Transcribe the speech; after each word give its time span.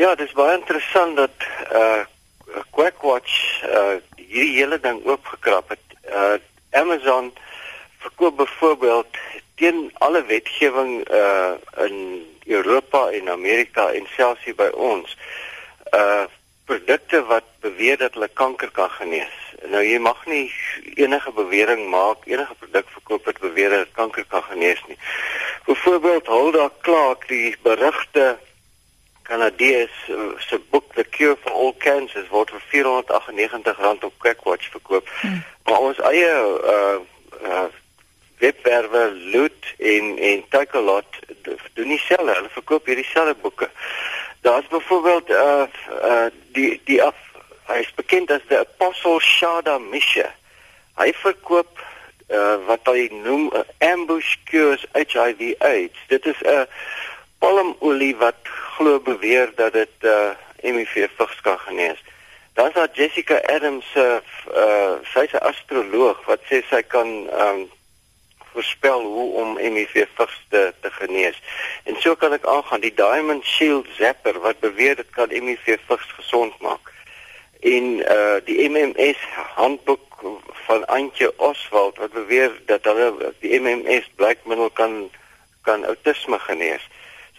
Ja, 0.00 0.14
dit 0.14 0.26
is 0.26 0.32
baie 0.32 0.54
interessant 0.56 1.16
dat 1.16 1.42
uh 1.76 2.00
Quackwatch 2.72 3.34
uh 3.68 3.98
hierdie 4.16 4.54
hele 4.56 4.78
ding 4.80 5.02
oopgekrap 5.04 5.74
het. 5.74 5.84
Uh 6.08 6.38
Amazon 6.70 7.28
verkoop 7.98 8.36
byvoorbeeld 8.36 9.20
teen 9.60 9.90
alle 9.98 10.24
wetgewing 10.24 11.04
uh 11.04 11.84
in 11.84 12.24
Europa 12.46 13.10
en 13.10 13.28
Amerika 13.28 13.90
en 13.92 14.08
selfs 14.16 14.48
hier 14.48 14.56
by 14.56 14.72
ons 14.72 15.16
uh 15.92 16.24
produkte 16.64 17.20
wat 17.28 17.52
beweer 17.60 18.00
dat 18.00 18.16
hulle 18.16 18.32
kanker 18.32 18.72
kan 18.72 18.90
genees. 18.96 19.38
Nou 19.68 19.84
jy 19.84 20.00
mag 20.00 20.26
nie 20.26 20.46
enige 20.96 21.32
bewering 21.36 21.90
maak, 21.92 22.24
enige 22.24 22.56
produk 22.64 22.88
verkoop 22.96 23.28
wat 23.28 23.44
beweer 23.44 23.82
dat 23.82 23.96
kanker 24.00 24.24
kan 24.32 24.48
genees 24.48 24.80
nie. 24.88 24.96
Byvoorbeeld 25.68 26.26
Hulda 26.26 26.70
Clark, 26.80 27.28
die 27.28 27.52
berugte 27.62 28.38
Kanadees 29.30 29.90
se 30.38 30.58
boek 30.70 30.94
The 30.94 31.04
Cure 31.04 31.36
for 31.36 31.52
All 31.52 31.74
Cancers 31.78 32.28
word 32.30 32.50
vir 32.50 32.62
498 32.70 33.78
rand 33.78 34.04
op 34.04 34.14
Quackwatch 34.18 34.70
verkoop. 34.74 35.06
Hmm. 35.20 35.44
Maar 35.64 35.78
ons 35.78 36.00
eie 36.10 36.32
uh 36.74 36.98
uh 37.46 37.68
webwerwe 38.42 39.04
Loot 39.32 39.68
en 39.78 40.18
en 40.18 40.42
Takealot 40.48 41.20
doen 41.74 41.94
dieselfde. 41.94 42.34
Hulle 42.34 42.50
verkoop 42.56 42.90
hierdie 42.90 43.06
selfde 43.06 43.36
boeke. 43.42 43.70
Daar's 44.42 44.66
byvoorbeeld 44.66 45.30
uh 45.30 45.66
uh 46.02 46.26
die 46.56 46.80
die 46.90 46.98
af 47.02 47.14
hy 47.70 47.84
is 47.84 47.94
bekend 47.94 48.34
as 48.34 48.42
die 48.50 48.58
Apostle 48.58 49.20
Shada 49.22 49.78
Misha. 49.78 50.26
Hy 50.98 51.12
verkoop 51.22 51.78
uh 52.34 52.58
wat 52.66 52.90
hy 52.90 53.06
noem 53.22 53.46
'n 53.54 53.62
ambush 53.92 54.34
cures 54.50 54.82
HIV 54.98 55.54
AIDS. 55.58 56.02
Dit 56.10 56.26
is 56.26 56.42
'n 56.42 56.66
palmolie 57.38 58.16
wat 58.16 58.42
glo 58.80 59.00
beweer 59.00 59.52
dat 59.56 59.72
dit 59.72 59.96
uh 60.00 60.30
HIV 60.60 61.08
vigs 61.16 61.40
kan 61.40 61.58
genees. 61.58 62.00
Dan 62.52 62.66
is 62.66 62.72
daar 62.72 62.88
Jessica 62.92 63.40
Adams 63.46 63.84
se 63.92 64.22
uh, 64.48 64.56
uh 64.62 64.94
sy's 65.12 65.32
'n 65.32 65.44
astroloog 65.50 66.24
wat 66.24 66.40
sê 66.48 66.62
sy 66.68 66.82
kan 66.82 67.08
um 67.44 67.60
voorspel 68.52 69.00
hoe 69.00 69.32
om 69.42 69.58
HIV 69.58 70.06
vigs 70.16 70.38
te, 70.48 70.74
te 70.80 70.90
genees. 70.90 71.42
En 71.84 71.96
so 72.00 72.14
kan 72.14 72.32
ek 72.32 72.46
aangaan 72.46 72.80
die 72.80 72.94
Diamond 72.94 73.44
Shield 73.44 73.86
Zapper 73.98 74.40
wat 74.40 74.60
beweer 74.60 74.96
dit 74.96 75.10
kan 75.10 75.28
HIV 75.30 75.76
vigs 75.86 76.08
gesond 76.16 76.56
maak. 76.60 76.92
En 77.60 77.84
uh 78.16 78.38
die 78.44 78.68
MMS 78.68 79.20
handboek 79.60 80.08
van 80.66 80.86
Antje 80.86 81.32
Oswald 81.36 81.96
wat 81.96 82.12
beweer 82.12 82.52
dat 82.66 82.84
hulle 82.84 83.34
die 83.44 83.60
MMS 83.60 84.08
blykmiddel 84.16 84.70
kan 84.70 85.10
kan 85.62 85.84
outisme 85.84 86.38
genees. 86.38 86.88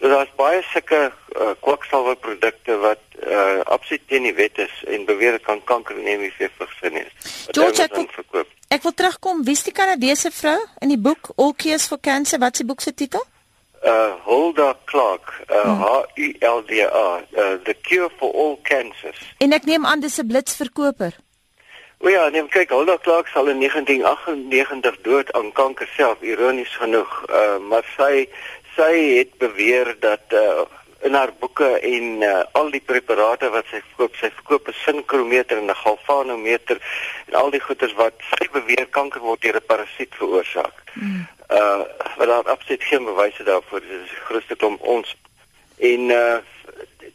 So 0.02 0.08
daar's 0.10 0.32
baie 0.34 0.62
sulke 0.72 1.12
uh, 1.38 1.52
kwaksalwerprodukte 1.62 2.74
wat 2.82 3.02
uh 3.22 3.60
absoluut 3.70 4.02
teen 4.10 4.26
die 4.26 4.34
wet 4.34 4.58
is 4.58 4.72
en 4.90 5.04
beweer 5.06 5.38
kan 5.46 5.60
kanker 5.64 5.94
en 5.94 6.08
HIV 6.10 6.50
vigs 6.58 6.80
genees. 6.82 7.12
George, 7.54 7.86
ek 7.86 7.94
verkoop 8.10 8.50
Ek 8.72 8.82
wil 8.82 8.94
terugkom, 8.96 9.44
wie 9.44 9.52
is 9.52 9.62
die 9.66 9.74
Kanadese 9.76 10.30
vrou 10.32 10.56
in 10.80 10.88
die 10.88 10.98
boek 10.98 11.28
All 11.36 11.52
Cures 11.54 11.84
for 11.86 12.00
Cancer? 12.00 12.40
Wat 12.40 12.56
is 12.56 12.62
die 12.62 12.66
boek 12.66 12.80
se 12.80 12.94
titel? 12.96 13.20
Uh 13.84 14.14
Hulda 14.24 14.72
Clark, 14.90 15.28
uh, 15.50 15.60
hmm. 15.62 15.82
H 15.82 16.22
U 16.24 16.28
L 16.50 16.62
D 16.66 16.80
A, 16.86 17.02
uh, 17.20 17.58
The 17.66 17.76
Cure 17.82 18.08
for 18.16 18.32
All 18.32 18.56
Cancers. 18.64 19.20
En 19.44 19.52
ek 19.52 19.68
neem 19.68 19.84
aan 19.86 20.00
dis 20.00 20.16
'n 20.18 20.26
blitsverkoper. 20.26 21.18
O 22.02 22.08
ja, 22.08 22.24
neem 22.34 22.48
kyk, 22.48 22.72
Hulda 22.72 22.96
Clark 23.02 23.28
sal 23.28 23.52
in 23.52 23.60
1998 23.60 24.96
dood 25.06 25.32
aan 25.32 25.52
kanker 25.52 25.86
self, 25.94 26.22
ironies 26.22 26.72
genoeg. 26.80 27.12
Uh 27.28 27.58
maar 27.68 27.84
sy 27.96 28.26
sy 28.76 28.94
het 29.18 29.36
beweer 29.38 29.96
dat 30.00 30.32
uh 30.32 30.64
in 31.02 31.14
haar 31.14 31.32
boeke 31.38 31.66
en 31.78 32.22
uh, 32.22 32.44
al 32.52 32.68
die 32.70 32.80
preparate 32.86 33.48
wat 33.50 33.66
sy 33.70 33.80
verkoop, 33.88 34.14
sy 34.20 34.28
verkoop 34.36 34.68
'n 34.70 34.76
sinkrometer 34.84 35.58
en 35.58 35.70
'n 35.70 35.82
galvanometer 35.84 36.78
en 37.26 37.34
al 37.34 37.50
die 37.50 37.60
goeders 37.60 37.94
wat 37.98 38.14
sy 38.30 38.46
beweer 38.52 38.86
kanker 38.86 39.20
word 39.20 39.42
deur 39.42 39.58
'n 39.58 39.66
parasiet 39.66 40.14
veroorsaak. 40.14 40.76
Mm. 40.94 41.26
Uh 41.50 41.82
maar 42.16 42.26
daar 42.26 42.50
absoluut 42.54 42.82
geen 42.82 43.04
bewyse 43.04 43.42
daarvoor. 43.42 43.82
Is 43.82 44.10
die 44.14 44.24
grootste 44.28 44.56
klomp 44.56 44.80
ons 44.80 45.16
en 45.78 46.10
uh 46.10 46.38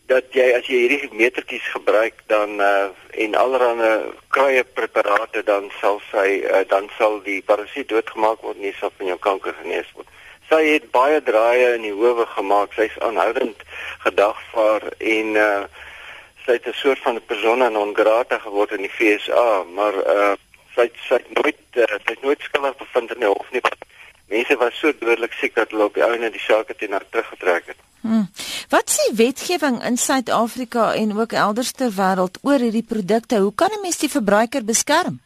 dat 0.07 0.23
jy 0.31 0.45
as 0.55 0.67
jy 0.67 0.77
hierdie 0.83 1.09
metertjies 1.11 1.67
gebruik 1.71 2.21
dan 2.27 2.59
uh 2.59 2.87
en 3.23 3.35
allerlei 3.35 4.11
kruie 4.27 4.63
preparate 4.63 5.43
dan 5.43 5.71
sal 5.79 6.01
sy 6.11 6.43
uh, 6.43 6.63
dan 6.67 6.89
sal 6.97 7.21
die 7.23 7.41
parasiet 7.41 7.89
doodgemaak 7.89 8.41
word 8.41 8.59
nie 8.59 8.75
sal 8.79 8.91
van 8.97 9.07
jou 9.11 9.17
kanker 9.17 9.55
genees 9.63 9.89
word 9.95 10.07
sy 10.49 10.61
het 10.73 10.91
baie 10.91 11.21
draaie 11.23 11.73
in 11.75 11.81
die 11.87 11.95
howe 11.95 12.25
gemaak. 12.35 12.73
Sy's 12.73 12.95
aanhoudend 13.03 13.63
gedagvaar 14.05 14.89
en 14.97 15.35
uh 15.35 15.63
sy 16.47 16.53
het 16.55 16.67
'n 16.67 16.79
soort 16.79 16.99
van 17.03 17.15
'n 17.15 17.25
persona 17.27 17.69
non 17.69 17.93
grata 17.95 18.39
geword 18.39 18.71
in 18.71 18.87
die 18.87 18.93
FSA, 18.97 19.63
maar 19.75 19.95
uh 19.95 20.35
sy 20.75 20.89
sy 21.07 21.19
het 21.19 21.31
nooit 21.33 21.59
uh, 21.75 21.83
sy 21.83 22.11
het 22.13 22.21
nooit 22.21 22.41
skuldig 22.41 22.77
bevind 22.77 23.11
in 23.11 23.19
die 23.19 23.33
hof 23.33 23.51
nie. 23.51 23.61
Mense 24.27 24.55
was 24.57 24.79
so 24.79 24.91
dodelik 24.99 25.33
siek 25.33 25.55
dat 25.55 25.71
hulle 25.71 25.83
op 25.83 25.93
die 25.93 26.03
ouene 26.03 26.29
die 26.31 26.39
saak 26.39 26.67
het 26.67 26.89
na 26.89 26.99
teruggetrek 27.09 27.67
het. 27.67 27.79
Hmm. 28.01 28.27
Wat 28.69 28.91
sê 28.91 29.15
wetgewing 29.15 29.83
in 29.83 29.97
Suid-Afrika 29.97 30.93
en 30.93 31.17
ook 31.17 31.31
elders 31.31 31.71
ter 31.71 31.91
wêreld 31.91 32.37
oor 32.41 32.59
hierdie 32.59 32.85
produkte? 32.87 33.39
Hoe 33.39 33.55
kan 33.55 33.71
'n 33.71 33.81
mens 33.81 33.97
die 33.97 34.09
verbruiker 34.09 34.63
beskerm? 34.63 35.19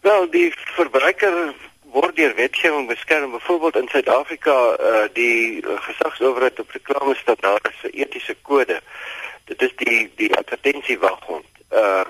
Wel, 0.00 0.30
die 0.30 0.52
verbruiker 0.76 1.54
word 1.94 2.16
deur 2.16 2.34
wetgewing 2.34 2.88
beskerm. 2.88 3.30
Byvoorbeeld 3.30 3.76
in 3.76 3.88
Suid-Afrika 3.88 4.56
uh 4.90 5.06
die 5.12 5.62
gesagsowerheid 5.62 6.60
op 6.60 6.70
reklame 6.70 7.14
standaarde 7.14 7.70
se 7.80 7.90
etiese 7.90 8.36
kode. 8.42 8.80
Dit 9.44 9.62
is 9.62 9.74
die 9.76 10.12
die 10.16 10.30
advertensiewaghond. 10.36 11.46
Uh 11.70 12.04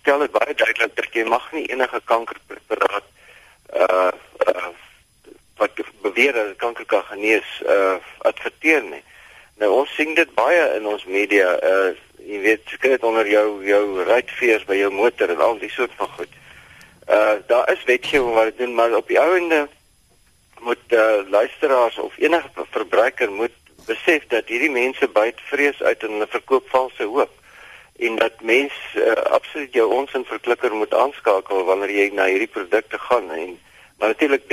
stel 0.00 0.18
dit 0.24 0.32
baie 0.32 0.54
duidelik 0.54 0.96
dat 0.96 1.12
jy 1.12 1.24
mag 1.28 1.52
nie 1.52 1.66
enige 1.68 2.00
kankerpreparaat 2.04 3.06
uh, 3.76 4.12
uh 4.48 4.68
wat 5.60 5.82
beweer 6.02 6.32
dat 6.32 6.56
kanker 6.56 6.86
kan 6.86 7.04
genees 7.12 7.48
uh 7.66 7.98
adverteer 8.18 8.82
nie. 8.82 9.02
Nou 9.60 9.72
ons 9.82 9.94
sien 9.94 10.14
dit 10.14 10.34
baie 10.34 10.62
in 10.78 10.86
ons 10.86 11.04
media 11.04 11.52
uh 11.60 11.90
jy 12.24 12.40
weet 12.46 12.72
skryf 12.72 13.04
onder 13.04 13.28
jou 13.28 13.46
jou 13.66 13.84
ruitveers 14.04 14.64
by 14.64 14.80
jou 14.80 14.92
motor 14.92 15.28
en 15.28 15.48
al 15.50 15.58
die 15.60 15.74
soort 15.76 15.92
van 16.00 16.08
goed. 16.16 16.39
Uh 17.10 17.36
daar 17.46 17.72
is 17.72 17.84
wetgewing 17.84 18.34
wat 18.34 18.44
dit 18.44 18.58
doen, 18.58 18.74
maar 18.74 18.94
op 18.96 19.08
die 19.08 19.20
ouende 19.20 19.68
moet 20.60 20.86
uh 20.88 21.30
luisteraars 21.30 21.98
of 21.98 22.18
enige 22.18 22.48
verbruiker 22.70 23.30
moet 23.30 23.56
besef 23.86 24.26
dat 24.26 24.48
hierdie 24.48 24.70
mense 24.70 25.08
byt 25.08 25.40
vrees 25.50 25.82
uit 25.82 26.02
en 26.02 26.16
hulle 26.16 26.26
verkoop 26.28 26.68
valse 26.68 27.02
hoop 27.02 27.32
en 28.00 28.16
dat 28.16 28.40
mens 28.40 28.72
uh, 28.94 29.12
absoluut 29.12 29.72
jou 29.72 29.92
onsin 29.92 30.24
verklikker 30.24 30.74
moet 30.74 30.94
aanskakel 30.94 31.64
wanneer 31.64 31.92
jy 31.92 32.06
na 32.14 32.28
hierdie 32.30 32.52
produkte 32.54 32.98
gaan 32.98 33.30
en 33.30 33.58
maar 34.00 34.08
natuurlik 34.14 34.46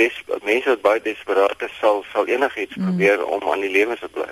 mense 0.44 0.68
wat 0.68 0.82
baie 0.84 1.00
desperaat 1.00 1.62
is 1.64 1.78
sal 1.80 2.04
sal 2.12 2.26
enigiets 2.26 2.76
mm. 2.76 2.84
probeer 2.84 3.24
om 3.24 3.50
aan 3.52 3.64
die 3.64 3.72
lewe 3.72 3.96
te 3.96 4.08
bly. 4.12 4.28